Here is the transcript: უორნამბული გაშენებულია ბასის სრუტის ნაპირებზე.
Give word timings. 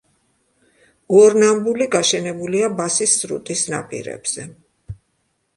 უორნამბული 1.17 1.87
გაშენებულია 1.97 2.71
ბასის 2.81 3.13
სრუტის 3.21 3.65
ნაპირებზე. 3.75 4.51